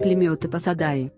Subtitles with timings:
[0.00, 1.10] племёти посадаї.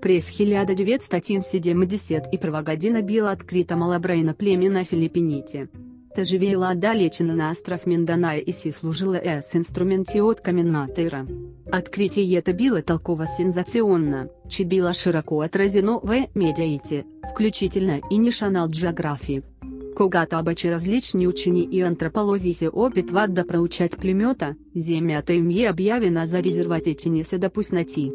[0.00, 5.66] Прес 1970 і провогодина біла відкрита малобрейна племя на Філіппініті.
[6.16, 11.26] Та живіла далечина на остров Минданай и си служила с инструментиотками натыра.
[11.70, 19.42] Открытие это было толково сенсационно, че было широко отразено в медиаите, включительно и National Geographic.
[19.97, 26.27] Когато обаче различни учени и антрополози се опитват да проучать племета, земята им е обявена
[26.27, 28.11] за резерватите не се допуснати.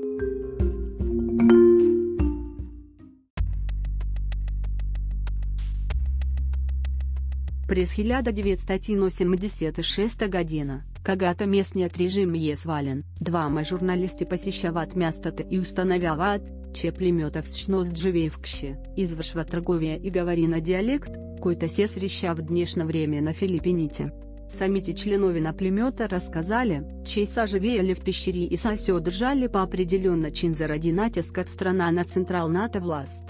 [7.68, 16.42] През 1986 година, когато местният режим е свален, двама журналисти посещават мястото и установяват,
[16.74, 21.10] че племета всъщност живее в кще, извършва търговия и говори на диалект,
[21.42, 24.10] който се среща в днешно време на Филиппините.
[24.48, 29.62] Самите членове на племета рассказали, че са живеели в пещере и са се удержали по
[29.62, 33.25] определенно чин заради натиск от страна на централната власт.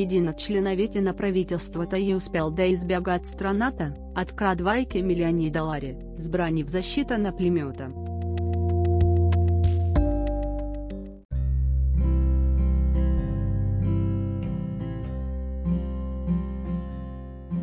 [0.00, 6.70] Един от членовете на правителството и успел да избягать страната, открадвайки миллиони долларов, сбрани в
[6.70, 7.90] защита на племета.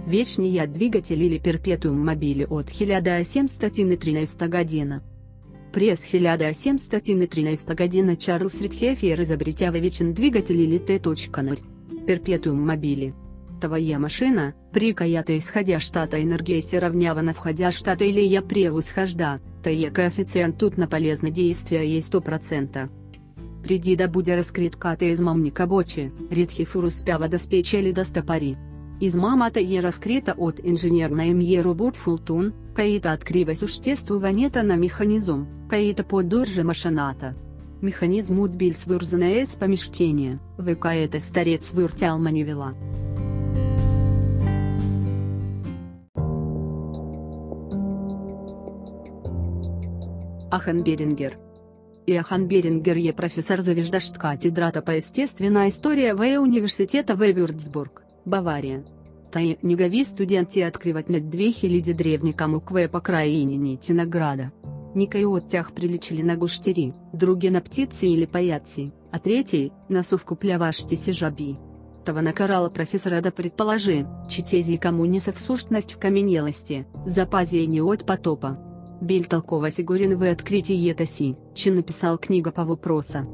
[0.07, 5.01] Вечния двигатель или перпетуум мобили от 1713 година.
[5.73, 11.59] Прес 1713 година Чарльз Ридхефер изобретява вечен двигатель или Т.0.
[12.07, 13.13] Перпетуум мобили.
[13.61, 19.89] Твоя машина, при която исходящата енергия се равнява на входящата или я превосхожда, то е
[19.89, 22.87] коэффициент тут на полезное действие е 100%.
[23.63, 28.55] Приди да буде разкрит ката измамника Бочи, Ридхефур успява да спечели достопари.
[29.01, 36.63] Измамата е разкрита от инженерна МЕ робот Фултун, каита открива существуванието на механизм, каита поддържа
[36.63, 37.33] машината.
[37.81, 42.73] Механизм отбил свързане с помещение, векаете старец въртял манивела.
[50.51, 51.37] Ахан Берингер
[52.07, 58.83] Иохан Берингер е профессор завеждашт катедрата по естественной истории в университета в Вюрцбург, Бавария.
[59.29, 64.51] Та й негові студенти откривать над 2000 древникам укве по краине Тинограда.
[64.95, 70.95] Никой оттях приличили на гуштери, други на птицы или паяцы, а третий– на сувку плявашти
[70.95, 71.57] сижаби.
[72.05, 78.57] Того накарала профессора да предположи, читези коммунисов сущность в каменелости, запазие от потопа.
[79.01, 83.27] Биль толково сигурен в открытии етаси, чи написал книга по вопроса.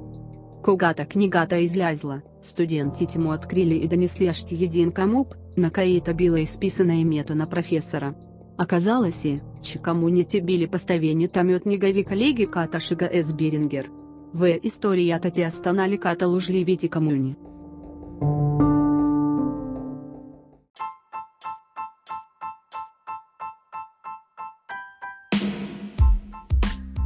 [0.64, 7.06] Когато книгата излязла, студенти тему открыли и донесли аж един комуп, на каита била исписанное
[7.06, 8.14] мето на профессора.
[8.64, 9.28] Оказалось,
[9.62, 13.34] че коммуните били поставени тамет негови коллеги Каташига С.
[13.34, 13.90] Берингер.
[14.34, 17.36] В истории тати останали ката лужливите коммуни.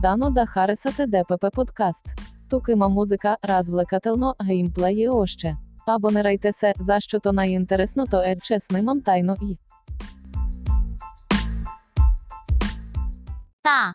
[0.01, 2.25] Дано да Харесате ДПП подкаст.
[2.50, 5.57] Тукима музика, развлекательно, геймплей і още.
[5.88, 9.57] Або не райте за що то найінтересно, то е чеснимам тайно і.
[13.63, 13.94] Та.